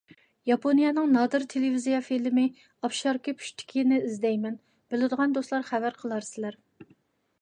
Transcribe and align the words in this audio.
ياپونىيەنىڭ 0.51 1.11
نادىر 1.15 1.43
تېلېۋىزىيە 1.53 1.99
فىلىمى 2.07 2.45
«ئاپشاركا 2.59 3.35
پۇشتىكى» 3.43 3.85
نى 3.93 4.01
ئىزدەيمەن. 4.07 4.57
بىلىدىغان 4.95 5.37
دوستلار 5.41 5.69
خەۋەر 5.73 6.01
قىلارسىلەر. 6.03 6.59